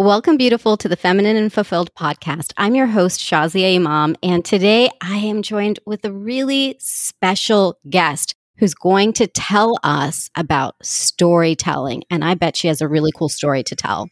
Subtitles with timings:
[0.00, 2.52] Welcome, beautiful, to the Feminine and Fulfilled podcast.
[2.56, 8.36] I'm your host, Shazia Imam, and today I am joined with a really special guest
[8.58, 12.04] who's going to tell us about storytelling.
[12.10, 14.08] And I bet she has a really cool story to tell.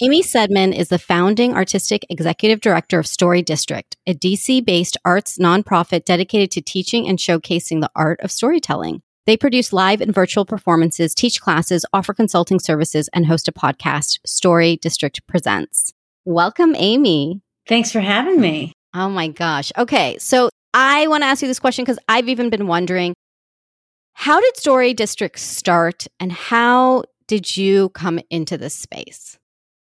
[0.00, 5.36] Amy Saidman is the founding artistic executive director of Story District, a DC based arts
[5.38, 9.02] nonprofit dedicated to teaching and showcasing the art of storytelling.
[9.26, 14.18] They produce live and virtual performances, teach classes, offer consulting services, and host a podcast,
[14.26, 15.92] Story District Presents.
[16.26, 17.40] Welcome, Amy.
[17.66, 18.72] Thanks for having me.
[18.92, 19.72] Oh my gosh.
[19.78, 20.18] Okay.
[20.18, 23.14] So I want to ask you this question because I've even been wondering
[24.12, 29.38] how did Story District start and how did you come into this space?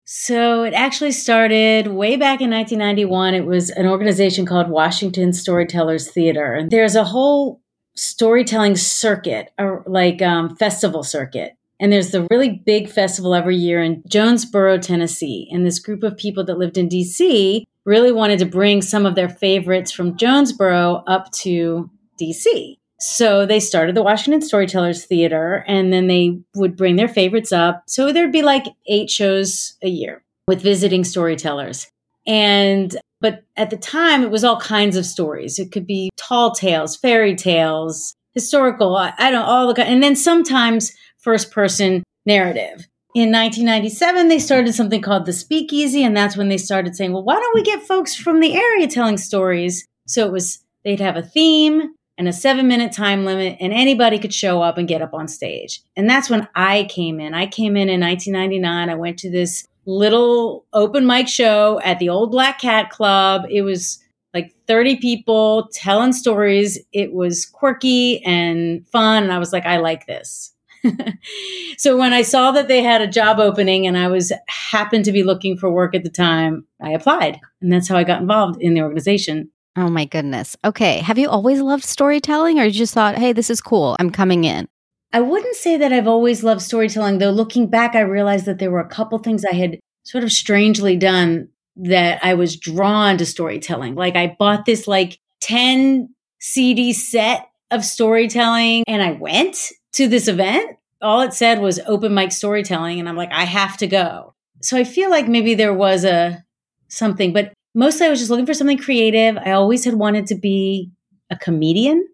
[0.05, 3.35] So it actually started way back in 1991.
[3.35, 6.55] It was an organization called Washington Storytellers Theater.
[6.55, 7.61] And there's a whole
[7.95, 11.53] storytelling circuit, or like um, festival circuit.
[11.79, 15.47] And there's the really big festival every year in Jonesborough, Tennessee.
[15.51, 19.15] And this group of people that lived in DC really wanted to bring some of
[19.15, 21.89] their favorites from Jonesborough up to
[22.21, 22.75] DC.
[22.99, 27.83] So they started the Washington Storytellers Theater and then they would bring their favorites up.
[27.87, 31.87] So there'd be like eight shows a year with visiting storytellers.
[32.27, 35.59] And but at the time, it was all kinds of stories.
[35.59, 40.15] It could be tall tales, fairy tales, historical, I, I don't all the and then
[40.15, 42.87] sometimes first person narrative.
[43.15, 47.23] In 1997, they started something called the Speakeasy, and that's when they started saying, "Well,
[47.23, 51.17] why don't we get folks from the area telling stories?" So it was they'd have
[51.17, 55.01] a theme and a seven minute time limit, and anybody could show up and get
[55.01, 55.81] up on stage.
[55.95, 57.33] And that's when I came in.
[57.33, 58.89] I came in in 1999.
[58.89, 63.43] I went to this little open mic show at the old Black Cat Club.
[63.49, 63.99] It was
[64.33, 66.79] like 30 people telling stories.
[66.93, 69.23] It was quirky and fun.
[69.23, 70.53] And I was like, I like this.
[71.77, 75.11] so when I saw that they had a job opening and I was happened to
[75.11, 77.39] be looking for work at the time, I applied.
[77.61, 79.49] And that's how I got involved in the organization.
[79.75, 80.55] Oh my goodness.
[80.65, 80.99] Okay.
[80.99, 83.95] Have you always loved storytelling or you just thought, hey, this is cool.
[83.99, 84.67] I'm coming in?
[85.11, 87.31] I wouldn't say that I've always loved storytelling, though.
[87.31, 90.95] Looking back, I realized that there were a couple things I had sort of strangely
[90.95, 93.95] done that I was drawn to storytelling.
[93.95, 96.09] Like I bought this like 10
[96.39, 99.57] CD set of storytelling and I went
[99.93, 100.77] to this event.
[101.01, 102.99] All it said was open mic storytelling.
[102.99, 104.33] And I'm like, I have to go.
[104.61, 106.43] So I feel like maybe there was a
[106.89, 109.37] something, but mostly I was just looking for something creative.
[109.37, 110.91] I always had wanted to be
[111.29, 112.05] a comedian.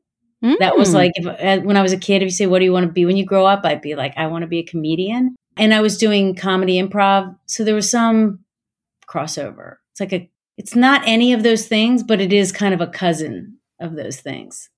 [0.44, 0.58] Mm.
[0.60, 0.96] That was mm.
[0.96, 2.86] like if, uh, when I was a kid, if you say, What do you want
[2.86, 3.62] to be when you grow up?
[3.64, 5.36] I'd be like, I want to be a comedian.
[5.58, 7.36] And I was doing comedy improv.
[7.46, 8.40] So there was some
[9.08, 9.78] crossover.
[9.92, 12.88] It's like a, it's not any of those things, but it is kind of a
[12.88, 14.70] cousin of those things.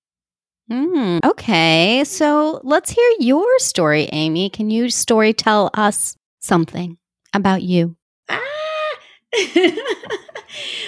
[0.72, 2.04] Mm, okay.
[2.04, 4.50] So let's hear your story, Amy.
[4.50, 6.98] Can you story tell us something
[7.34, 7.96] about you?
[8.30, 8.42] Ah!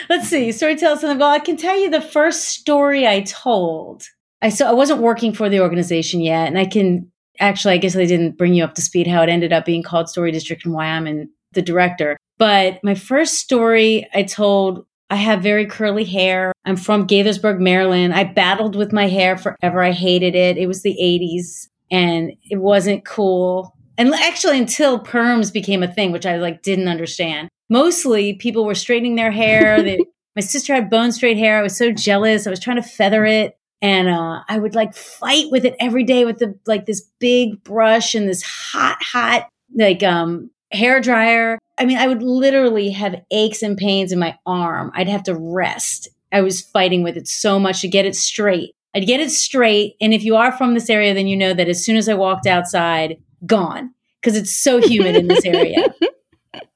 [0.09, 0.51] let's see.
[0.51, 1.17] Story tell something.
[1.17, 4.03] Well, I can tell you the first story I told.
[4.41, 7.95] I so I wasn't working for the organization yet, and I can actually I guess
[7.95, 10.65] I didn't bring you up to speed how it ended up being called Story District
[10.65, 12.17] and why I'm in the director.
[12.37, 16.53] But my first story I told I have very curly hair.
[16.65, 18.13] I'm from Gaithersburg, Maryland.
[18.13, 19.81] I battled with my hair forever.
[19.81, 20.57] I hated it.
[20.57, 23.75] It was the 80s and it wasn't cool.
[23.97, 27.49] And actually until perms became a thing, which I like didn't understand.
[27.69, 29.81] Mostly people were straightening their hair.
[29.81, 29.97] they,
[30.35, 31.57] my sister had bone straight hair.
[31.57, 32.45] I was so jealous.
[32.45, 36.03] I was trying to feather it and uh, I would like fight with it every
[36.03, 41.57] day with the like this big brush and this hot, hot like um hair dryer.
[41.77, 44.91] I mean, I would literally have aches and pains in my arm.
[44.93, 46.09] I'd have to rest.
[46.31, 48.75] I was fighting with it so much to get it straight.
[48.93, 51.69] I'd get it straight, and if you are from this area, then you know that
[51.69, 55.93] as soon as I walked outside, gone because it's so humid in this area.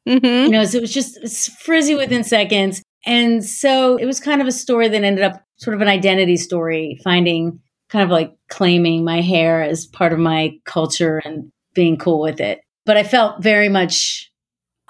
[0.07, 0.25] Mm-hmm.
[0.25, 2.83] You know, so it was just frizzy within seconds.
[3.05, 6.37] And so it was kind of a story that ended up sort of an identity
[6.37, 7.59] story, finding
[7.89, 12.39] kind of like claiming my hair as part of my culture and being cool with
[12.39, 12.61] it.
[12.85, 14.31] But I felt very much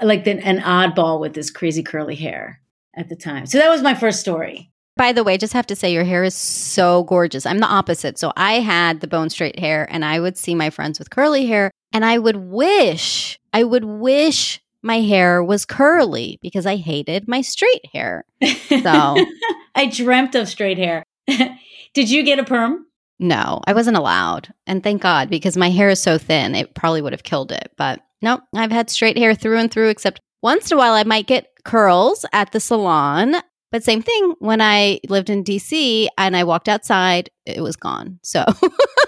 [0.01, 2.61] like an oddball with this crazy curly hair
[2.95, 3.45] at the time.
[3.45, 4.71] So that was my first story.
[4.95, 7.45] By the way, just have to say your hair is so gorgeous.
[7.45, 8.19] I'm the opposite.
[8.19, 11.47] So I had the bone straight hair and I would see my friends with curly
[11.47, 17.27] hair and I would wish, I would wish my hair was curly because I hated
[17.27, 18.25] my straight hair.
[18.67, 19.15] So
[19.75, 21.03] I dreamt of straight hair.
[21.93, 22.85] Did you get a perm?
[23.19, 24.53] No, I wasn't allowed.
[24.67, 27.71] And thank God because my hair is so thin, it probably would have killed it.
[27.77, 31.03] But no, I've had straight hair through and through, except once in a while I
[31.03, 33.35] might get curls at the salon.
[33.71, 38.19] But same thing when I lived in DC and I walked outside, it was gone.
[38.21, 38.43] So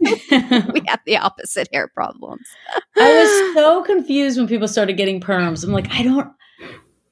[0.72, 2.46] we have the opposite hair problems.
[2.96, 5.64] I was so confused when people started getting perms.
[5.64, 6.32] I'm like, I don't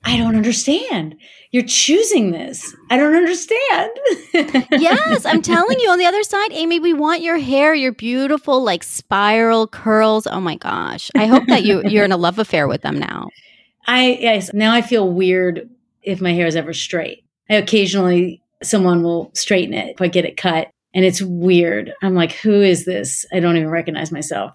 [0.05, 1.17] I don't understand.
[1.51, 2.75] You're choosing this.
[2.89, 3.91] I don't understand.
[4.81, 8.63] yes, I'm telling you on the other side, Amy, we want your hair, your beautiful
[8.63, 10.27] like spiral curls.
[10.27, 11.11] Oh my gosh.
[11.15, 13.29] I hope that you you're in a love affair with them now.
[13.87, 15.69] I yes, now I feel weird
[16.03, 17.25] if my hair is ever straight.
[17.51, 21.93] I occasionally someone will straighten it if I get it cut and it's weird.
[22.03, 23.27] I'm like, who is this?
[23.33, 24.53] I don't even recognize myself.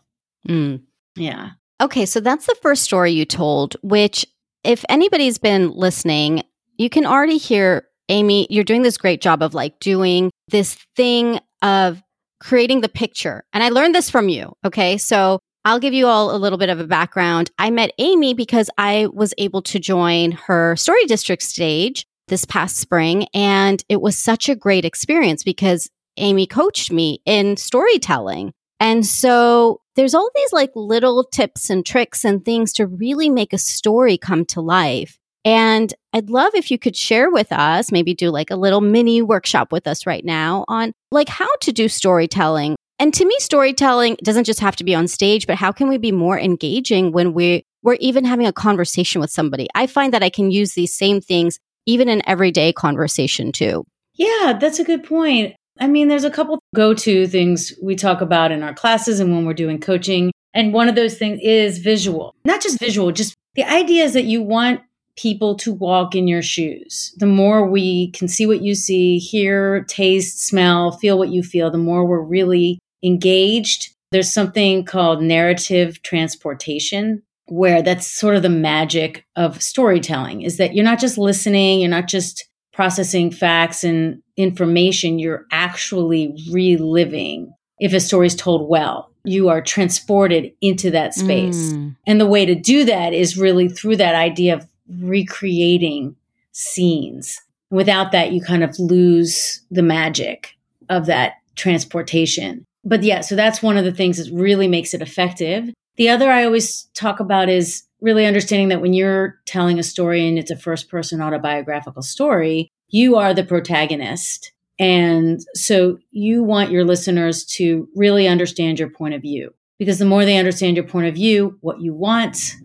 [0.48, 0.82] Mm.
[1.16, 1.52] Yeah.
[1.82, 4.26] Okay, so that's the first story you told, which
[4.64, 6.44] if anybody's been listening,
[6.78, 11.40] you can already hear Amy, you're doing this great job of like doing this thing
[11.62, 12.02] of
[12.40, 13.44] creating the picture.
[13.54, 14.54] And I learned this from you.
[14.66, 14.98] Okay.
[14.98, 17.50] So I'll give you all a little bit of a background.
[17.58, 22.78] I met Amy because I was able to join her Story District stage this past
[22.78, 23.28] spring.
[23.34, 28.54] And it was such a great experience because Amy coached me in storytelling.
[28.80, 33.54] And so there's all these like little tips and tricks and things to really make
[33.54, 35.18] a story come to life.
[35.46, 39.22] And I'd love if you could share with us, maybe do like a little mini
[39.22, 42.76] workshop with us right now on like how to do storytelling.
[43.00, 45.98] And to me, storytelling doesn't just have to be on stage, but how can we
[45.98, 49.68] be more engaging when we, we're even having a conversation with somebody?
[49.76, 53.86] I find that I can use these same things even in everyday conversation too.
[54.14, 55.56] Yeah, that's a good point.
[55.80, 59.34] I mean, there's a couple go to things we talk about in our classes and
[59.34, 60.32] when we're doing coaching.
[60.54, 64.26] And one of those things is visual, not just visual, just the idea is that
[64.26, 64.82] you want
[65.16, 67.14] people to walk in your shoes.
[67.18, 71.70] The more we can see what you see, hear, taste, smell, feel what you feel,
[71.70, 73.94] the more we're really engaged.
[74.12, 80.74] There's something called narrative transportation where that's sort of the magic of storytelling is that
[80.74, 87.54] you're not just listening, you're not just processing facts and information, you're actually reliving.
[87.80, 91.72] If a story is told well, you are transported into that space.
[91.72, 91.96] Mm.
[92.06, 96.16] And the way to do that is really through that idea of recreating
[96.52, 97.40] scenes.
[97.70, 100.56] Without that, you kind of lose the magic
[100.90, 102.66] of that transportation.
[102.84, 105.70] But yeah, so that's one of the things that really makes it effective.
[105.96, 110.28] The other I always talk about is really understanding that when you're telling a story
[110.28, 114.52] and it's a first person autobiographical story, you are the protagonist.
[114.78, 120.06] And so you want your listeners to really understand your point of view because the
[120.06, 122.56] more they understand your point of view, what you want,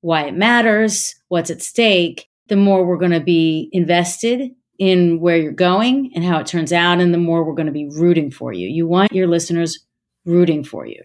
[0.00, 5.36] why it matters, what's at stake, the more we're going to be invested in where
[5.36, 7.00] you're going and how it turns out.
[7.00, 8.68] And the more we're going to be rooting for you.
[8.68, 9.84] You want your listeners
[10.24, 11.02] rooting for you.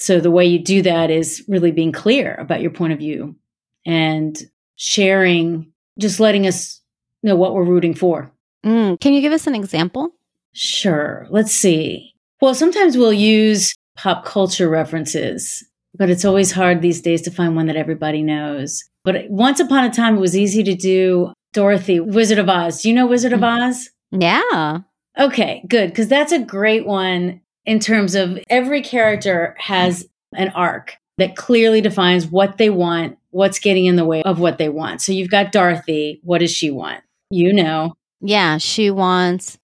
[0.00, 3.36] So the way you do that is really being clear about your point of view
[3.84, 4.36] and
[4.76, 6.80] sharing, just letting us
[7.22, 8.32] know what we're rooting for.
[8.64, 10.10] Mm, can you give us an example?
[10.52, 11.26] Sure.
[11.30, 12.14] Let's see.
[12.40, 15.62] Well, sometimes we'll use pop culture references,
[15.94, 18.82] but it's always hard these days to find one that everybody knows.
[19.04, 22.80] But once upon a time, it was easy to do Dorothy, Wizard of Oz.
[22.80, 23.68] Do you know Wizard of mm.
[23.68, 23.90] Oz?
[24.10, 24.78] Yeah.
[25.18, 25.90] Okay, good.
[25.90, 31.80] Because that's a great one in terms of every character has an arc that clearly
[31.80, 35.02] defines what they want, what's getting in the way of what they want.
[35.02, 36.20] So you've got Dorothy.
[36.22, 37.02] What does she want?
[37.30, 37.94] You know.
[38.20, 39.58] Yeah, she wants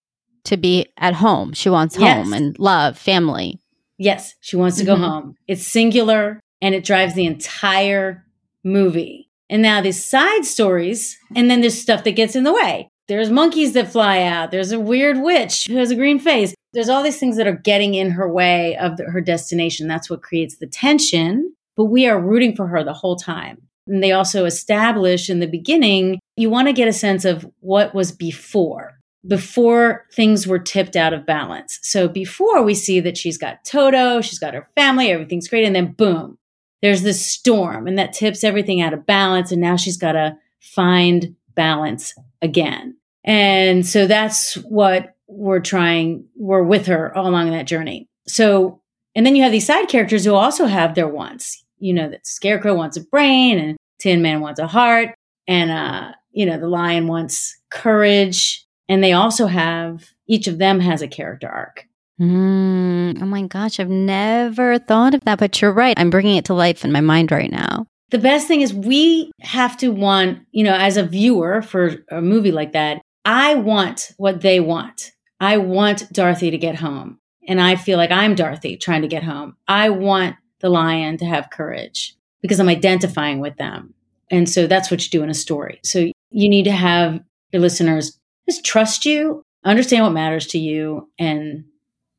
[0.45, 1.53] to be at home.
[1.53, 2.25] She wants yes.
[2.25, 3.61] home and love, family.
[3.99, 5.03] Yes, she wants to mm-hmm.
[5.03, 5.37] go home.
[5.49, 8.25] It's singular and it drives the entire
[8.65, 9.31] movie.
[9.49, 12.88] And now there's side stories, and then there's stuff that gets in the way.
[13.09, 14.51] There's monkeys that fly out.
[14.51, 16.55] There's a weird witch who has a green face.
[16.73, 19.87] There's all these things that are getting in her way of the, her destination.
[19.87, 21.55] That's what creates the tension.
[21.77, 23.63] But we are rooting for her the whole time.
[23.87, 27.95] And they also establish in the beginning, you want to get a sense of what
[27.95, 31.79] was before, before things were tipped out of balance.
[31.83, 35.65] So before we see that she's got Toto, she's got her family, everything's great.
[35.65, 36.39] And then boom,
[36.83, 39.53] there's this storm and that tips everything out of balance.
[39.53, 42.97] And now she's got to find balance again.
[43.25, 48.09] And so that's what we're trying, we're with her all along that journey.
[48.28, 48.81] So,
[49.14, 51.64] and then you have these side characters who also have their wants.
[51.78, 55.14] You know, that Scarecrow wants a brain and Tin Man wants a heart
[55.47, 58.64] and, uh, you know, the lion wants courage.
[58.88, 61.87] And they also have, each of them has a character arc.
[62.21, 65.99] Mm, oh my gosh, I've never thought of that, but you're right.
[65.99, 67.87] I'm bringing it to life in my mind right now.
[68.11, 72.21] The best thing is we have to want, you know, as a viewer for a
[72.21, 75.13] movie like that, I want what they want.
[75.41, 77.19] I want Dorothy to get home.
[77.49, 79.57] And I feel like I'm Dorothy trying to get home.
[79.69, 83.95] I want the lion to have courage because I'm identifying with them.
[84.31, 85.81] And so that's what you do in a story.
[85.85, 87.21] So you need to have
[87.53, 91.65] your listeners just trust you, understand what matters to you, and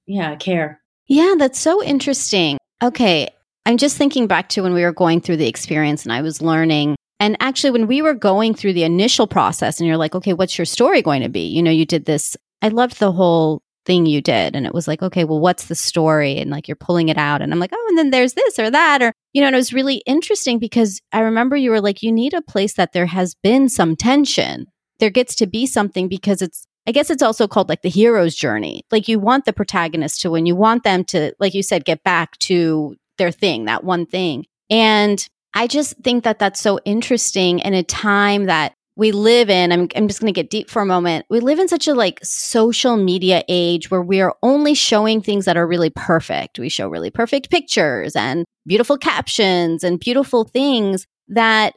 [0.06, 0.82] yeah, care.
[1.08, 2.58] Yeah, that's so interesting.
[2.84, 3.30] Okay.
[3.68, 6.42] I'm just thinking back to when we were going through the experience and I was
[6.42, 10.34] learning And actually, when we were going through the initial process and you're like, okay,
[10.34, 11.48] what's your story going to be?
[11.48, 12.38] You know, you did this.
[12.62, 14.56] I loved the whole thing you did.
[14.56, 16.38] And it was like, okay, well, what's the story?
[16.38, 17.42] And like you're pulling it out.
[17.42, 19.02] And I'm like, oh, and then there's this or that.
[19.02, 22.12] Or, you know, and it was really interesting because I remember you were like, you
[22.12, 24.68] need a place that there has been some tension.
[25.00, 28.36] There gets to be something because it's, I guess it's also called like the hero's
[28.36, 28.84] journey.
[28.92, 30.46] Like you want the protagonist to win.
[30.46, 34.46] You want them to, like you said, get back to their thing, that one thing.
[34.70, 39.72] And I just think that that's so interesting in a time that we live in
[39.72, 41.26] I'm, I'm just going to get deep for a moment.
[41.30, 45.46] We live in such a like social media age where we are only showing things
[45.46, 46.58] that are really perfect.
[46.60, 51.76] We show really perfect pictures and beautiful captions and beautiful things that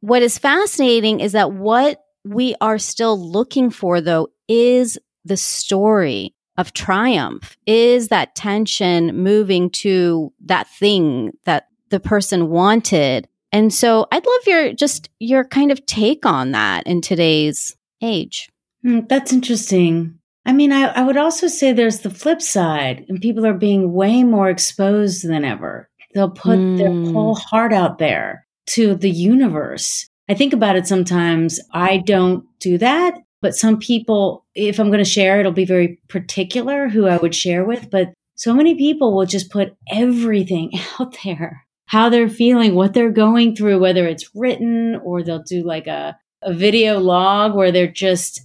[0.00, 6.34] what is fascinating is that what we are still looking for though is the story
[6.58, 14.06] of triumph is that tension moving to that thing that the person wanted and so
[14.12, 18.50] I'd love your just your kind of take on that in today's age.
[18.84, 20.18] Mm, that's interesting.
[20.44, 23.92] I mean, I, I would also say there's the flip side, and people are being
[23.92, 25.88] way more exposed than ever.
[26.14, 26.78] They'll put mm.
[26.78, 27.12] their hmm.
[27.12, 30.06] whole heart out there to the universe.
[30.28, 31.58] I think about it sometimes.
[31.72, 36.00] I don't do that, but some people, if I'm going to share, it'll be very
[36.08, 37.90] particular who I would share with.
[37.90, 43.10] But so many people will just put everything out there how they're feeling, what they're
[43.10, 47.86] going through, whether it's written or they'll do like a, a video log where they're
[47.86, 48.42] just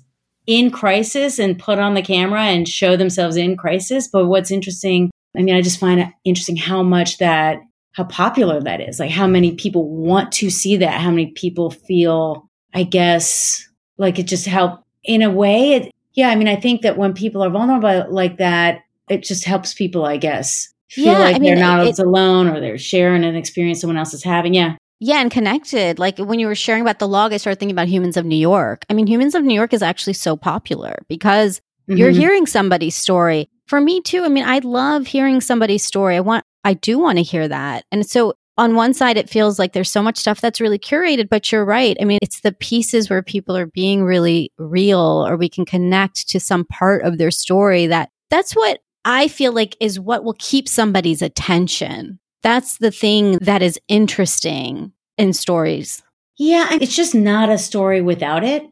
[0.47, 4.07] in crisis and put on the camera and show themselves in crisis.
[4.07, 7.59] But what's interesting, I mean, I just find it interesting how much that,
[7.93, 8.99] how popular that is.
[8.99, 13.67] Like how many people want to see that, how many people feel, I guess,
[14.01, 15.73] like it just helped in a way.
[15.73, 19.45] It, yeah, I mean, I think that when people are vulnerable like that, it just
[19.45, 22.77] helps people, I guess, feel yeah, like I mean, they're not it, alone or they're
[22.77, 24.53] sharing an experience someone else is having.
[24.53, 24.75] Yeah.
[25.03, 25.97] Yeah, and connected.
[25.97, 28.35] Like when you were sharing about the log, I started thinking about Humans of New
[28.35, 28.85] York.
[28.89, 31.97] I mean, Humans of New York is actually so popular because mm-hmm.
[31.97, 33.49] you're hearing somebody's story.
[33.65, 34.23] For me too.
[34.23, 36.17] I mean, I love hearing somebody's story.
[36.17, 37.85] I want I do want to hear that.
[37.91, 41.29] And so on one side it feels like there's so much stuff that's really curated,
[41.29, 41.97] but you're right.
[42.01, 46.27] I mean, it's the pieces where people are being really real or we can connect
[46.29, 50.35] to some part of their story that that's what I feel like is what will
[50.37, 52.19] keep somebody's attention.
[52.43, 56.01] That's the thing that is interesting in stories.
[56.37, 58.63] Yeah, it's just not a story without it.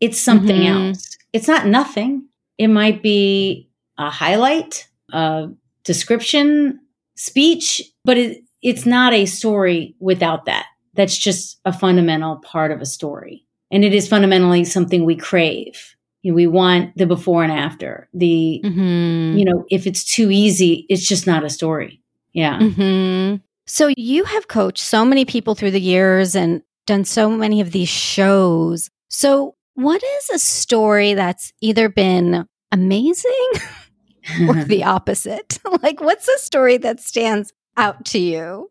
[0.00, 0.88] It's something mm-hmm.
[0.88, 1.16] else.
[1.32, 2.26] It's not nothing.
[2.56, 3.68] It might be
[3.98, 5.48] a highlight, a
[5.84, 6.80] description,
[7.16, 10.66] speech, but it, it's not a story without that.
[10.94, 13.46] That's just a fundamental part of a story.
[13.70, 15.94] And it is fundamentally something we crave.
[16.22, 18.08] You know, we want the before and after.
[18.14, 19.38] The mm-hmm.
[19.38, 22.02] you know, if it's too easy, it's just not a story.
[22.32, 22.58] Yeah.
[22.58, 23.36] Mm-hmm.
[23.66, 27.70] So you have coached so many people through the years and done so many of
[27.70, 28.90] these shows.
[29.08, 33.50] So what is a story that's either been amazing
[34.48, 35.58] or the opposite?
[35.82, 38.70] like what's a story that stands out to you?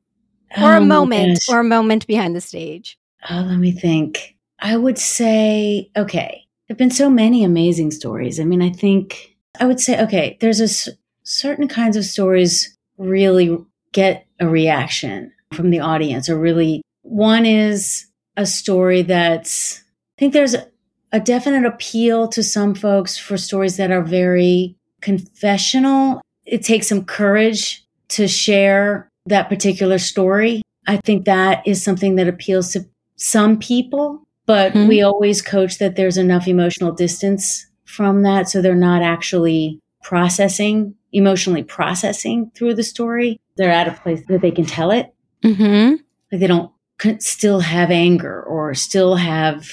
[0.61, 2.97] Or oh a moment or a moment behind the stage?
[3.29, 4.35] Oh, let me think.
[4.59, 8.39] I would say, okay, there have been so many amazing stories.
[8.39, 10.89] I mean, I think I would say, okay, there's a s-
[11.23, 13.57] certain kinds of stories really
[13.91, 19.79] get a reaction from the audience, or really one is a story that's,
[20.17, 20.67] I think there's a,
[21.11, 26.21] a definite appeal to some folks for stories that are very confessional.
[26.45, 30.61] It takes some courage to share that particular story.
[30.87, 32.85] I think that is something that appeals to
[33.17, 34.87] some people but mm-hmm.
[34.87, 40.95] we always coach that there's enough emotional distance from that so they're not actually processing,
[41.11, 43.39] emotionally processing through the story.
[43.57, 45.13] They're at a place that they can tell it.
[45.43, 45.95] Mm-hmm.
[46.31, 46.71] Like they don't
[47.19, 49.67] still have anger or still have,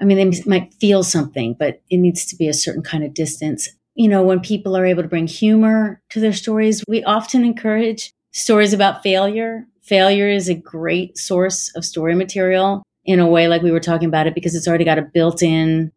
[0.00, 3.14] I mean, they might feel something, but it needs to be a certain kind of
[3.14, 3.68] distance.
[3.96, 8.12] You know, when people are able to bring humor to their stories, we often encourage
[8.32, 9.66] stories about failure.
[9.82, 14.08] Failure is a great source of story material in a way like we were talking
[14.08, 15.90] about it because it's already got a built-in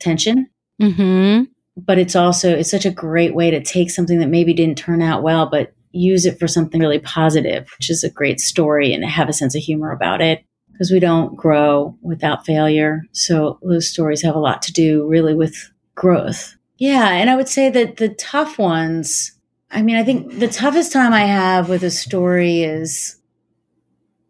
[0.00, 0.48] tension.
[0.80, 1.44] Mm-hmm.
[1.76, 5.02] But it's also it's such a great way to take something that maybe didn't turn
[5.02, 9.04] out well, but use it for something really positive, which is a great story, and
[9.04, 10.44] have a sense of humor about it.
[10.72, 15.34] Because we don't grow without failure, so those stories have a lot to do really
[15.34, 16.56] with growth.
[16.84, 19.32] Yeah, and I would say that the tough ones.
[19.70, 23.16] I mean, I think the toughest time I have with a story is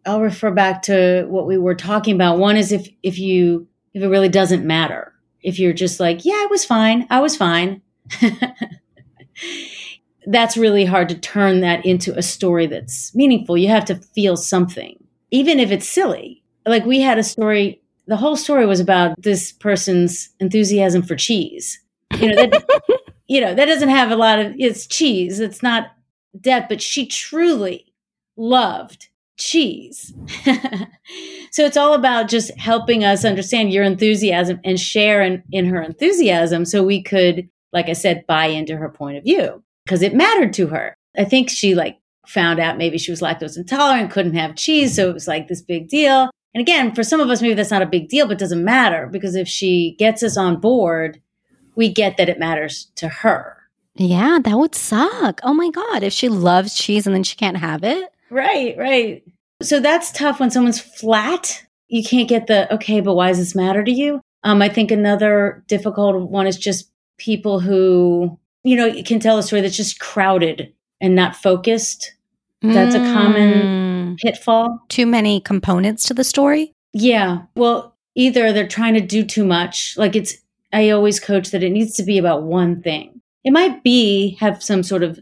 [0.06, 2.38] I'll refer back to what we were talking about.
[2.38, 5.12] One is if if you if it really doesn't matter.
[5.42, 7.08] If you're just like, yeah, I was fine.
[7.10, 7.82] I was fine.
[10.26, 13.58] that's really hard to turn that into a story that's meaningful.
[13.58, 14.96] You have to feel something.
[15.32, 19.50] Even if it's silly, like we had a story, the whole story was about this
[19.50, 21.80] person's enthusiasm for cheese.
[22.20, 22.80] You know, that,
[23.26, 25.40] you know, that doesn't have a lot of, it's cheese.
[25.40, 25.88] It's not
[26.40, 27.92] depth, but she truly
[28.36, 30.12] loved cheese.
[31.50, 35.82] so it's all about just helping us understand your enthusiasm and share in, in her
[35.82, 40.14] enthusiasm so we could, like I said, buy into her point of view because it
[40.14, 40.94] mattered to her.
[41.16, 44.94] I think she like found out maybe she was lactose intolerant, couldn't have cheese.
[44.96, 46.30] So it was like this big deal.
[46.54, 49.08] And again, for some of us, maybe that's not a big deal, but doesn't matter
[49.10, 51.20] because if she gets us on board,
[51.76, 53.56] we get that it matters to her.
[53.96, 55.40] Yeah, that would suck.
[55.42, 56.02] Oh my God.
[56.02, 58.12] If she loves cheese and then she can't have it.
[58.30, 59.22] Right, right.
[59.62, 61.64] So that's tough when someone's flat.
[61.88, 64.20] You can't get the, okay, but why does this matter to you?
[64.42, 69.42] Um, I think another difficult one is just people who, you know, can tell a
[69.42, 72.14] story that's just crowded and not focused.
[72.62, 73.10] That's mm.
[73.10, 74.18] a common mm.
[74.18, 74.80] pitfall.
[74.88, 76.72] Too many components to the story?
[76.92, 77.42] Yeah.
[77.56, 79.94] Well, either they're trying to do too much.
[79.96, 80.34] Like it's,
[80.74, 83.20] I always coach that it needs to be about one thing.
[83.44, 85.18] It might be have some sort of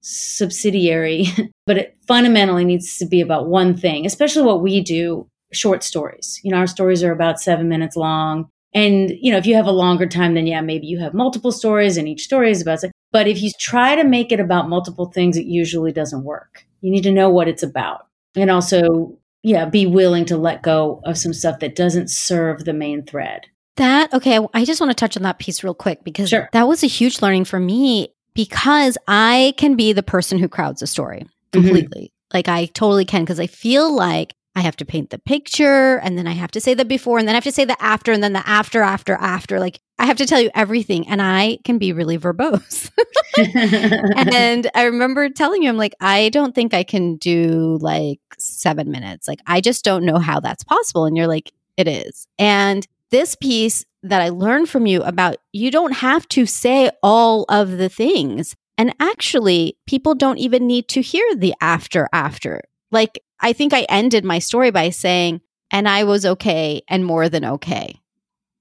[0.00, 1.26] subsidiary,
[1.66, 6.40] but it fundamentally needs to be about one thing, especially what we do short stories.
[6.42, 8.48] You know, our stories are about seven minutes long.
[8.72, 11.52] And, you know, if you have a longer time, then yeah, maybe you have multiple
[11.52, 12.90] stories and each story is about, it.
[13.12, 16.66] but if you try to make it about multiple things, it usually doesn't work.
[16.80, 18.06] You need to know what it's about.
[18.34, 22.72] And also, yeah, be willing to let go of some stuff that doesn't serve the
[22.72, 23.46] main thread.
[23.76, 26.48] That, okay, I just want to touch on that piece real quick because sure.
[26.52, 30.82] that was a huge learning for me because I can be the person who crowds
[30.82, 31.60] a story mm-hmm.
[31.60, 32.00] completely.
[32.02, 32.36] Mm-hmm.
[32.36, 36.16] Like I totally can because I feel like I have to paint the picture and
[36.16, 38.12] then I have to say the before and then I have to say the after
[38.12, 39.58] and then the after, after, after.
[39.58, 42.90] Like I have to tell you everything and I can be really verbose.
[43.36, 48.90] and I remember telling you, I'm like, I don't think I can do like seven
[48.92, 49.26] minutes.
[49.26, 51.06] Like I just don't know how that's possible.
[51.06, 52.28] And you're like, it is.
[52.38, 57.44] And this piece that I learned from you about you don't have to say all
[57.48, 58.56] of the things.
[58.76, 62.62] And actually, people don't even need to hear the after after.
[62.90, 67.28] Like, I think I ended my story by saying, and I was okay and more
[67.28, 68.00] than okay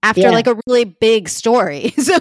[0.03, 0.29] after yeah.
[0.29, 1.91] like a really big story.
[2.03, 2.19] So,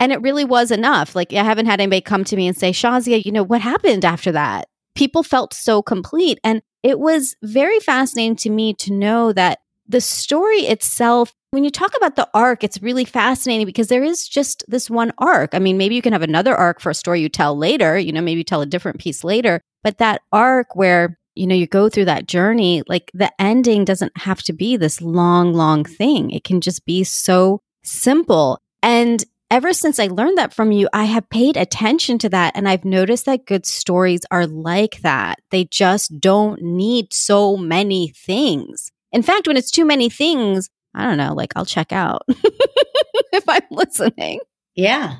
[0.00, 1.14] and it really was enough.
[1.14, 4.06] Like, I haven't had anybody come to me and say, Shazia, you know, what happened
[4.06, 4.68] after that?
[4.94, 6.38] People felt so complete.
[6.42, 11.70] And it was very fascinating to me to know that the story itself when you
[11.70, 15.54] talk about the arc, it's really fascinating because there is just this one arc.
[15.54, 18.12] I mean, maybe you can have another arc for a story you tell later, you
[18.12, 21.88] know, maybe tell a different piece later, but that arc where, you know, you go
[21.88, 26.32] through that journey, like the ending doesn't have to be this long, long thing.
[26.32, 28.58] It can just be so simple.
[28.82, 32.56] And ever since I learned that from you, I have paid attention to that.
[32.56, 35.38] And I've noticed that good stories are like that.
[35.52, 38.90] They just don't need so many things.
[39.14, 43.44] In fact, when it's too many things, I don't know, like I'll check out if
[43.48, 44.40] I'm listening.
[44.74, 45.18] Yeah,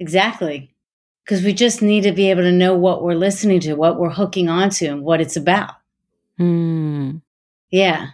[0.00, 0.74] exactly.
[1.24, 4.10] Because we just need to be able to know what we're listening to, what we're
[4.10, 5.74] hooking onto, and what it's about.
[6.38, 7.22] Mm.
[7.70, 8.08] Yeah.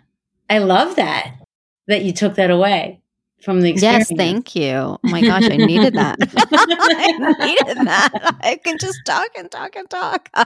[0.50, 1.36] I love that,
[1.88, 3.00] that you took that away
[3.46, 4.10] from the experience.
[4.10, 4.72] Yes, thank you.
[4.72, 6.18] Oh my gosh, I needed that.
[6.52, 8.36] I needed that.
[8.42, 10.28] I can just talk and talk and talk.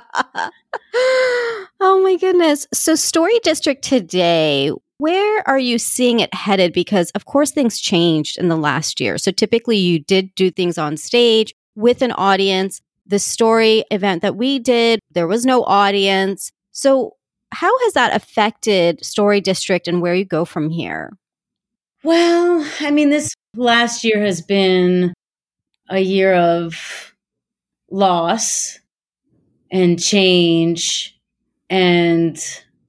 [1.80, 2.66] oh my goodness.
[2.74, 6.74] So, Story District today, where are you seeing it headed?
[6.74, 9.16] Because, of course, things changed in the last year.
[9.16, 12.82] So, typically, you did do things on stage with an audience.
[13.06, 16.52] The story event that we did, there was no audience.
[16.72, 17.16] So,
[17.50, 21.10] how has that affected Story District and where you go from here?
[22.02, 25.12] Well, I mean, this last year has been
[25.90, 27.14] a year of
[27.90, 28.78] loss
[29.70, 31.18] and change
[31.68, 32.38] and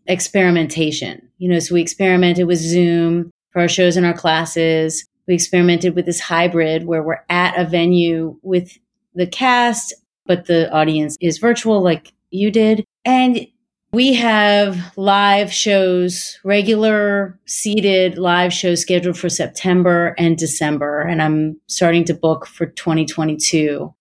[0.07, 1.27] experimentation.
[1.39, 5.05] You know, so we experimented with Zoom for our shows and our classes.
[5.27, 8.77] We experimented with this hybrid where we're at a venue with
[9.13, 9.93] the cast,
[10.25, 12.85] but the audience is virtual like you did.
[13.03, 13.45] And
[13.93, 21.01] we have live shows, regular seated live shows scheduled for September and December.
[21.01, 23.93] And I'm starting to book for 2022.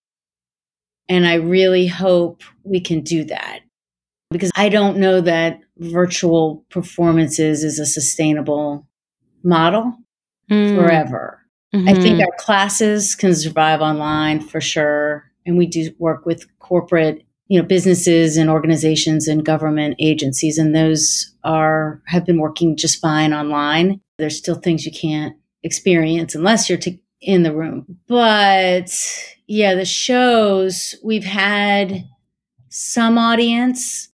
[1.09, 3.61] And I really hope we can do that
[4.31, 8.87] because I don't know that virtual performances is a sustainable
[9.42, 9.96] model
[10.48, 10.76] mm.
[10.76, 11.40] forever.
[11.74, 11.88] Mm-hmm.
[11.88, 15.24] I think our classes can survive online for sure.
[15.46, 20.73] And we do work with corporate, you know, businesses and organizations and government agencies, and
[20.73, 24.01] those are have been working just fine online.
[24.19, 25.35] There's still things you can't
[25.65, 27.99] experience unless you're to, in the room.
[28.07, 28.97] But
[29.49, 32.05] yeah, the shows we've had
[32.69, 34.11] some audience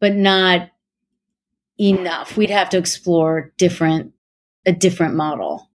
[0.00, 0.70] but not
[1.80, 2.36] enough.
[2.36, 4.12] We'd have to explore different
[4.64, 5.70] a different model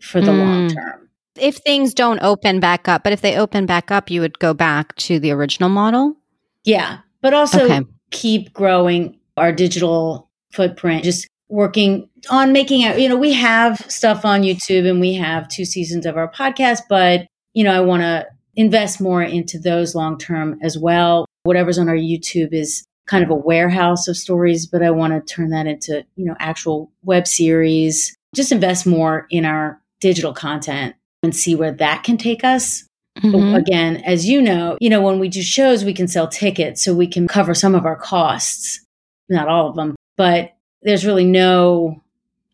[0.00, 0.38] for the mm.
[0.38, 1.07] long term.
[1.40, 4.54] If things don't open back up, but if they open back up, you would go
[4.54, 6.16] back to the original model?
[6.64, 7.80] Yeah, but also okay.
[8.10, 14.24] keep growing our digital footprint, just working on making it, you know, we have stuff
[14.24, 18.02] on YouTube and we have two seasons of our podcast, but, you know, I want
[18.02, 21.26] to invest more into those long term as well.
[21.44, 25.34] Whatever's on our YouTube is kind of a warehouse of stories, but I want to
[25.34, 30.94] turn that into, you know, actual web series, just invest more in our digital content
[31.22, 32.84] and see where that can take us.
[33.18, 33.56] Mm-hmm.
[33.56, 36.94] again, as you know, you know, when we do shows, we can sell tickets so
[36.94, 38.84] we can cover some of our costs,
[39.28, 40.52] not all of them, but
[40.82, 42.00] there's really no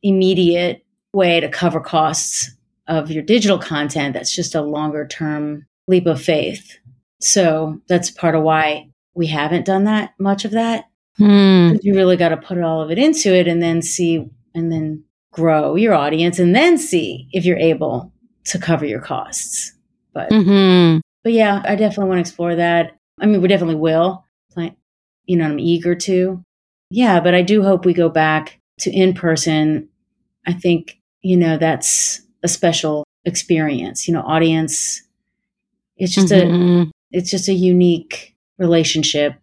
[0.02, 2.50] immediate way to cover costs
[2.86, 4.14] of your digital content.
[4.14, 6.78] That's just a longer term leap of faith.
[7.20, 10.86] So that's part of why we haven't done that much of that.
[11.18, 11.74] Hmm.
[11.82, 15.04] You really got to put all of it into it and then see and then
[15.30, 18.13] grow your audience and then see if you're able
[18.46, 19.72] to cover your costs.
[20.12, 21.00] But mm-hmm.
[21.22, 22.96] but yeah, I definitely want to explore that.
[23.20, 24.24] I mean, we definitely will.
[25.26, 26.42] You know, I'm eager to.
[26.90, 29.88] Yeah, but I do hope we go back to in person.
[30.46, 34.06] I think, you know, that's a special experience.
[34.06, 35.00] You know, audience
[35.96, 36.82] it's just mm-hmm.
[36.82, 39.40] a it's just a unique relationship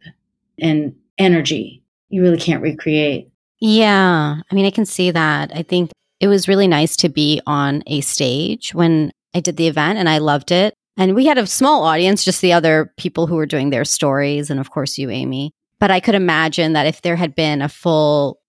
[0.59, 3.31] and energy you really can't recreate.
[3.59, 4.41] Yeah.
[4.49, 5.51] I mean, I can see that.
[5.55, 9.67] I think it was really nice to be on a stage when I did the
[9.67, 10.75] event and I loved it.
[10.95, 14.51] And we had a small audience, just the other people who were doing their stories,
[14.51, 15.51] and of course, you, Amy.
[15.79, 18.39] But I could imagine that if there had been a full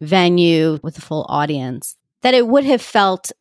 [0.00, 3.32] venue with a full audience, that it would have felt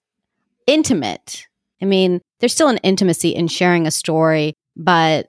[0.66, 1.46] intimate.
[1.80, 5.28] I mean, there's still an intimacy in sharing a story, but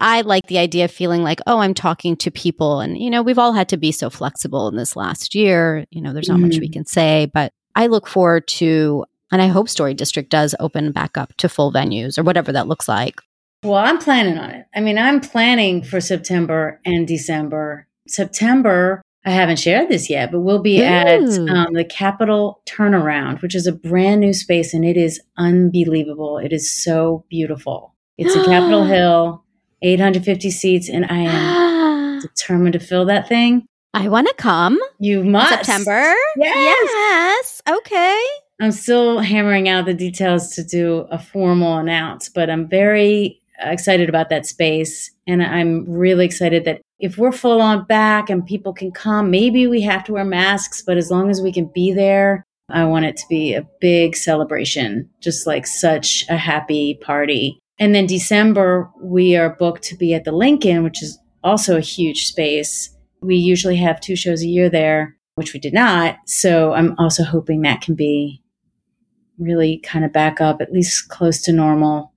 [0.00, 2.80] I like the idea of feeling like, oh, I'm talking to people.
[2.80, 5.86] And, you know, we've all had to be so flexible in this last year.
[5.90, 6.72] You know, there's not mm much we mm.
[6.72, 11.16] can say, but I look forward to, and I hope Story District does open back
[11.16, 13.20] up to full venues or whatever that looks like.
[13.62, 14.66] Well, I'm planning on it.
[14.74, 17.86] I mean, I'm planning for September and December.
[18.08, 20.84] September, I haven't shared this yet, but we'll be Ooh.
[20.84, 26.38] at um, the Capital Turnaround, which is a brand new space and it is unbelievable.
[26.38, 27.94] It is so beautiful.
[28.16, 29.44] It's in Capitol Hill,
[29.82, 33.66] 850 seats, and I am determined to fill that thing.
[33.94, 34.80] I want to come.
[34.98, 35.64] You must.
[35.64, 36.14] September?
[36.36, 36.90] Yes.
[36.92, 37.62] Yes.
[37.68, 38.24] Okay.
[38.60, 43.70] I'm still hammering out the details to do a formal announce, but I'm very uh,
[43.70, 45.10] excited about that space.
[45.26, 49.68] And I'm really excited that if we're full on back and people can come, maybe
[49.68, 53.04] we have to wear masks, but as long as we can be there, I want
[53.04, 57.58] it to be a big celebration, just like such a happy party.
[57.78, 61.80] And then December, we are booked to be at the Lincoln, which is also a
[61.80, 62.90] huge space.
[63.20, 66.16] We usually have two shows a year there, which we did not.
[66.26, 68.42] So I'm also hoping that can be
[69.38, 72.12] really kind of back up, at least close to normal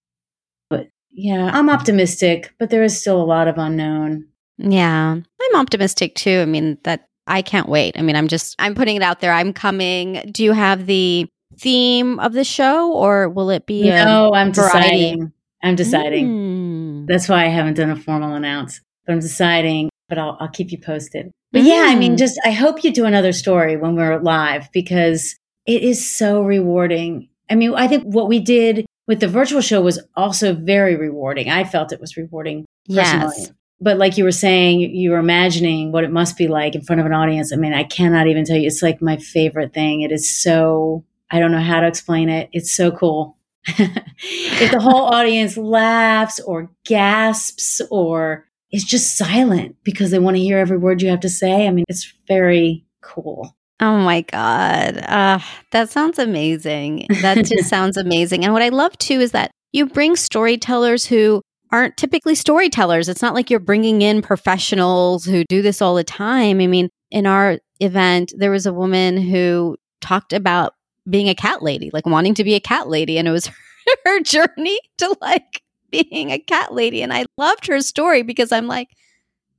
[0.69, 4.27] But yeah, I'm optimistic, but there is still a lot of unknown.
[4.57, 6.39] Yeah, I'm optimistic too.
[6.39, 7.97] I mean, that I can't wait.
[7.97, 9.31] I mean, I'm just, I'm putting it out there.
[9.31, 10.21] I'm coming.
[10.31, 14.79] Do you have the theme of the show or will it be no i'm variety?
[14.79, 15.31] deciding
[15.63, 17.07] i'm deciding mm.
[17.07, 20.71] that's why i haven't done a formal announce but i'm deciding but i'll, I'll keep
[20.71, 21.67] you posted but mm.
[21.67, 22.17] yeah i mean mm.
[22.17, 27.29] just i hope you do another story when we're live because it is so rewarding
[27.49, 31.49] i mean i think what we did with the virtual show was also very rewarding.
[31.49, 33.33] I felt it was rewarding personally.
[33.37, 33.51] Yes.
[33.81, 37.01] But like you were saying, you were imagining what it must be like in front
[37.01, 37.51] of an audience.
[37.51, 38.67] I mean, I cannot even tell you.
[38.67, 39.99] It's like my favorite thing.
[39.99, 42.49] It is so, I don't know how to explain it.
[42.53, 43.37] It's so cool.
[43.65, 50.43] if the whole audience laughs or gasps or is just silent because they want to
[50.43, 53.55] hear every word you have to say, I mean, it's very cool.
[53.79, 54.97] Oh my God.
[54.97, 55.39] Uh,
[55.71, 57.07] that sounds amazing.
[57.21, 58.43] That just sounds amazing.
[58.43, 63.09] And what I love too is that you bring storytellers who aren't typically storytellers.
[63.09, 66.59] It's not like you're bringing in professionals who do this all the time.
[66.59, 70.73] I mean, in our event, there was a woman who talked about
[71.09, 73.17] being a cat lady, like wanting to be a cat lady.
[73.17, 73.49] And it was
[74.05, 75.60] her journey to like
[75.91, 77.01] being a cat lady.
[77.01, 78.89] And I loved her story because I'm like,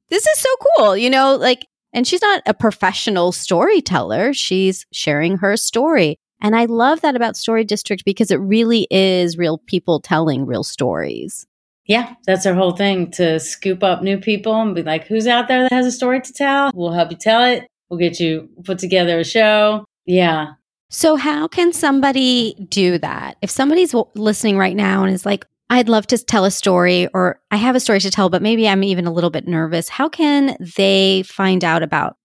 [0.09, 0.97] this is so cool.
[0.97, 4.33] You know, like and she's not a professional storyteller.
[4.33, 6.17] She's sharing her story.
[6.41, 10.65] And I love that about Story District because it really is real people telling real
[10.65, 11.47] stories.
[11.87, 15.49] Yeah, that's our whole thing to scoop up new people and be like, who's out
[15.49, 16.71] there that has a story to tell?
[16.75, 17.67] We'll help you tell it.
[17.89, 19.85] We'll get you put together a show.
[20.07, 20.53] Yeah.
[20.91, 23.37] So, how can somebody do that?
[23.43, 27.41] If somebody's listening right now and is like, I'd love to tell a story or
[27.51, 29.89] I have a story to tell, but maybe I'm even a little bit nervous.
[29.89, 32.17] How can they find out about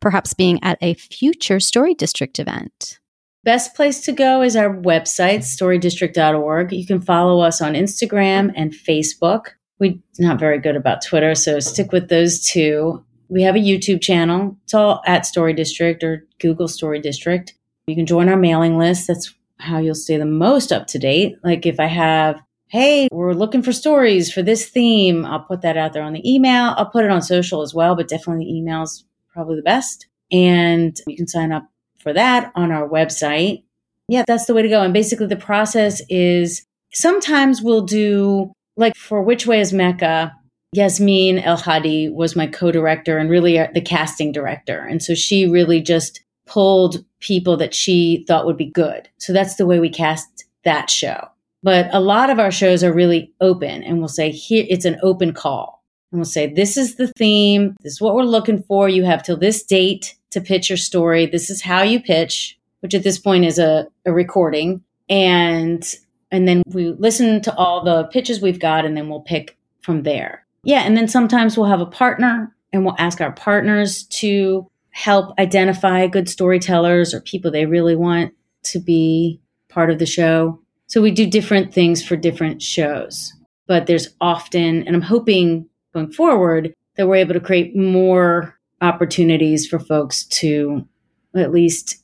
[0.00, 3.00] perhaps being at a future Story District event?
[3.42, 6.72] Best place to go is our website, storydistrict.org.
[6.72, 9.48] You can follow us on Instagram and Facebook.
[9.78, 13.04] We're not very good about Twitter, so stick with those two.
[13.28, 14.56] We have a YouTube channel.
[14.64, 17.54] It's all at Story District or Google Story District.
[17.86, 19.08] You can join our mailing list.
[19.08, 21.36] That's how you'll stay the most up to date.
[21.42, 22.40] Like if I have,
[22.74, 26.28] hey, we're looking for stories for this theme, I'll put that out there on the
[26.28, 26.74] email.
[26.76, 30.08] I'll put it on social as well, but definitely the email's probably the best.
[30.32, 31.68] And you can sign up
[32.00, 33.62] for that on our website.
[34.08, 34.82] Yeah, that's the way to go.
[34.82, 40.34] And basically, the process is sometimes we'll do, like for Which Way is Mecca,
[40.74, 44.80] Yasmine Elhady was my co director and really uh, the casting director.
[44.80, 49.08] And so she really just pulled people that she thought would be good.
[49.18, 51.28] So that's the way we cast that show.
[51.64, 54.98] But a lot of our shows are really open and we'll say, here, it's an
[55.02, 55.82] open call.
[56.12, 57.74] And we'll say, this is the theme.
[57.82, 58.86] This is what we're looking for.
[58.86, 61.24] You have till this date to pitch your story.
[61.24, 64.82] This is how you pitch, which at this point is a, a recording.
[65.08, 65.82] And
[66.30, 70.02] and then we listen to all the pitches we've got and then we'll pick from
[70.02, 70.44] there.
[70.64, 75.38] Yeah, and then sometimes we'll have a partner and we'll ask our partners to help
[75.38, 80.60] identify good storytellers or people they really want to be part of the show.
[80.86, 83.32] So we do different things for different shows.
[83.66, 89.66] But there's often, and I'm hoping going forward, that we're able to create more opportunities
[89.66, 90.86] for folks to
[91.34, 92.02] at least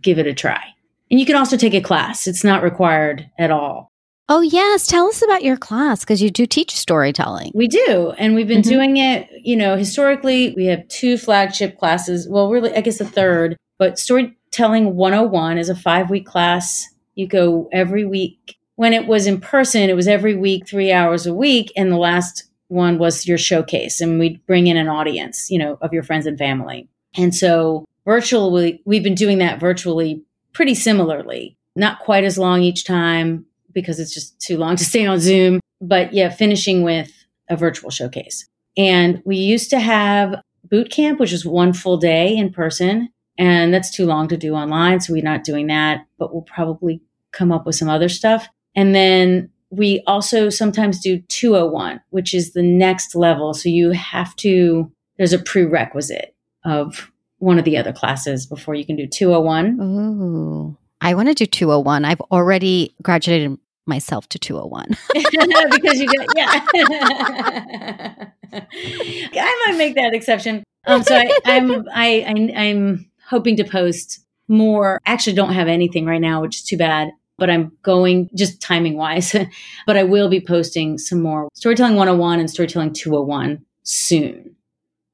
[0.00, 0.62] give it a try.
[1.10, 3.90] And you can also take a class, it's not required at all.
[4.32, 4.86] Oh, yes.
[4.86, 7.50] Tell us about your class because you do teach storytelling.
[7.52, 8.14] We do.
[8.16, 8.70] And we've been mm-hmm.
[8.70, 12.28] doing it, you know, historically, we have two flagship classes.
[12.28, 16.86] Well, really, I guess a third, but Storytelling 101 is a five week class.
[17.14, 18.56] You go every week.
[18.76, 21.72] When it was in person, it was every week, three hours a week.
[21.76, 25.76] And the last one was your showcase and we'd bring in an audience, you know,
[25.82, 26.88] of your friends and family.
[27.16, 32.84] And so virtually, we've been doing that virtually pretty similarly, not quite as long each
[32.84, 37.10] time because it's just too long to stay on Zoom, but yeah, finishing with
[37.48, 38.48] a virtual showcase.
[38.76, 43.10] And we used to have boot camp, which is one full day in person.
[43.40, 45.00] And that's too long to do online.
[45.00, 47.00] So we're not doing that, but we'll probably
[47.32, 48.46] come up with some other stuff.
[48.76, 53.54] And then we also sometimes do 201, which is the next level.
[53.54, 58.84] So you have to, there's a prerequisite of one of the other classes before you
[58.84, 59.80] can do 201.
[59.80, 62.04] Ooh, I want to do 201.
[62.04, 66.64] I've already graduated myself to 201 because you get yeah
[68.52, 74.20] i might make that exception um so I, i'm I, I i'm hoping to post
[74.48, 78.60] more actually don't have anything right now which is too bad but I'm going just
[78.60, 79.34] timing wise.
[79.86, 84.54] but I will be posting some more Storytelling 101 and Storytelling 201 soon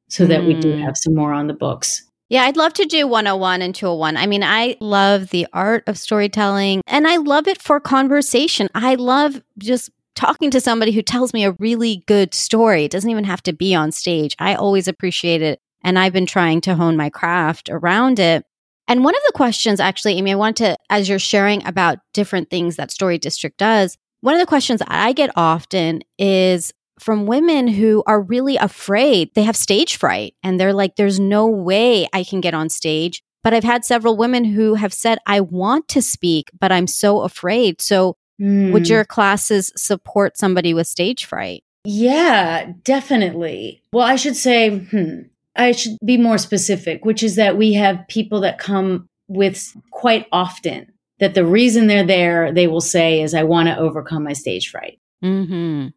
[0.08, 0.28] so mm.
[0.28, 0.82] that we do hmm.
[0.82, 2.02] have some more on the books.
[2.28, 4.16] Yeah, I'd love to do 101 and 201.
[4.16, 8.68] I mean, I love the art of storytelling and I love it for conversation.
[8.74, 12.84] I love just talking to somebody who tells me a really good story.
[12.84, 14.34] It doesn't even have to be on stage.
[14.40, 15.60] I always appreciate it.
[15.86, 18.44] And I've been trying to hone my craft around it.
[18.88, 22.50] And one of the questions, actually, Amy, I want to, as you're sharing about different
[22.50, 27.68] things that Story District does, one of the questions I get often is from women
[27.68, 29.30] who are really afraid.
[29.34, 33.22] They have stage fright and they're like, there's no way I can get on stage.
[33.44, 37.20] But I've had several women who have said, I want to speak, but I'm so
[37.20, 37.80] afraid.
[37.80, 38.72] So, mm.
[38.72, 38.92] would hmm.
[38.92, 41.62] your classes support somebody with stage fright?
[41.84, 43.84] Yeah, definitely.
[43.92, 45.20] Well, I should say, hmm,
[45.56, 50.26] I should be more specific, which is that we have people that come with quite
[50.32, 54.34] often that the reason they're there, they will say, is I want to overcome my
[54.34, 54.98] stage fright.
[55.24, 55.88] Mm-hmm.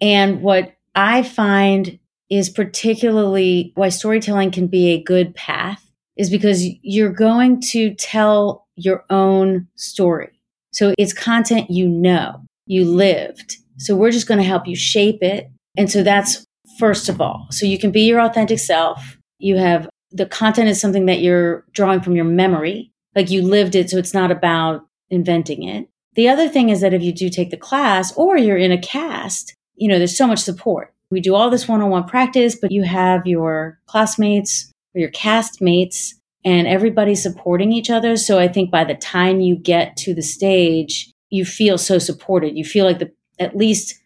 [0.00, 1.98] And what I find
[2.30, 5.84] is particularly why storytelling can be a good path
[6.16, 10.40] is because you're going to tell your own story.
[10.72, 13.56] So it's content you know, you lived.
[13.78, 15.48] So we're just going to help you shape it.
[15.76, 16.43] And so that's
[16.78, 17.46] first of all.
[17.50, 19.18] So you can be your authentic self.
[19.38, 23.74] You have the content is something that you're drawing from your memory, like you lived
[23.74, 23.90] it.
[23.90, 25.88] So it's not about inventing it.
[26.14, 28.80] The other thing is that if you do take the class or you're in a
[28.80, 30.94] cast, you know, there's so much support.
[31.10, 35.10] We do all this one on one practice, but you have your classmates or your
[35.10, 38.16] cast mates and everybody supporting each other.
[38.16, 42.56] So I think by the time you get to the stage, you feel so supported.
[42.56, 43.10] You feel like the,
[43.40, 43.98] at least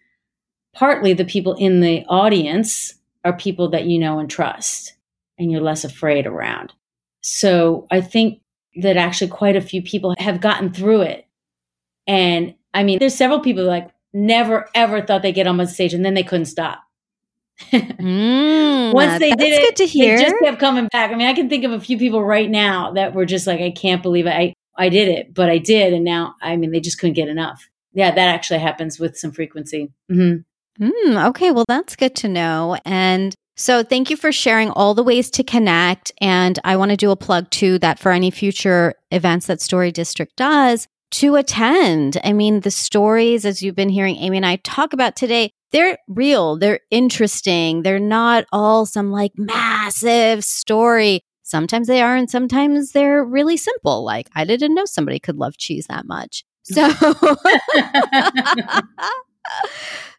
[0.79, 4.95] partly the people in the audience are people that you know and trust
[5.37, 6.73] and you're less afraid around.
[7.21, 8.41] So I think
[8.77, 11.27] that actually quite a few people have gotten through it.
[12.07, 15.95] And I mean, there's several people like never ever thought they'd get on the stage
[15.95, 16.81] and then they couldn't stop.
[17.73, 20.17] Mm, Once they did it, good to hear.
[20.17, 21.11] they just kept coming back.
[21.11, 23.61] I mean, I can think of a few people right now that were just like,
[23.61, 24.31] I can't believe it.
[24.31, 25.93] I, I did it, but I did.
[25.93, 27.69] And now, I mean, they just couldn't get enough.
[27.93, 29.91] Yeah, that actually happens with some frequency.
[30.09, 30.37] hmm
[30.81, 32.79] Mm, okay, well, that's good to know.
[32.85, 36.13] And so, thank you for sharing all the ways to connect.
[36.21, 39.91] And I want to do a plug too that for any future events that Story
[39.91, 42.21] District does to attend.
[42.23, 45.99] I mean, the stories, as you've been hearing Amy and I talk about today, they're
[46.07, 51.23] real, they're interesting, they're not all some like massive story.
[51.43, 54.05] Sometimes they are, and sometimes they're really simple.
[54.05, 56.45] Like, I didn't know somebody could love cheese that much.
[56.63, 56.89] So,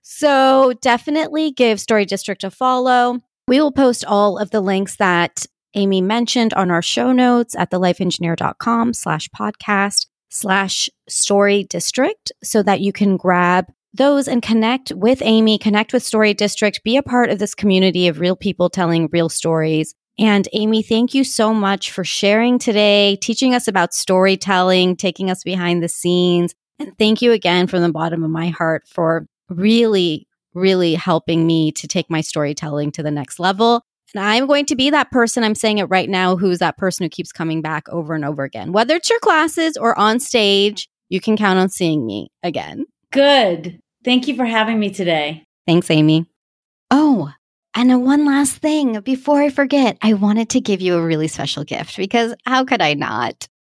[0.02, 3.20] so definitely give Story District a follow.
[3.48, 7.72] We will post all of the links that Amy mentioned on our show notes at
[7.72, 15.22] thelifeengineer.com slash podcast slash story district so that you can grab those and connect with
[15.24, 19.10] Amy, connect with Story District, be a part of this community of real people telling
[19.12, 19.96] real stories.
[20.20, 25.44] And Amy, thank you so much for sharing today, teaching us about storytelling, taking us
[25.44, 26.54] behind the scenes.
[26.80, 31.72] And thank you again from the bottom of my heart for really, really helping me
[31.74, 33.82] to take my storytelling to the next level.
[34.16, 37.04] And I'm going to be that person, I'm saying it right now, who's that person
[37.04, 38.72] who keeps coming back over and over again.
[38.72, 42.86] Whether it's your classes or on stage, you can count on seeing me again.
[43.12, 43.80] Good.
[44.04, 45.44] Thank you for having me today.
[45.68, 46.26] Thanks, Amy.
[46.90, 47.32] Oh,
[47.76, 51.64] and one last thing before I forget, I wanted to give you a really special
[51.64, 53.48] gift because how could I not?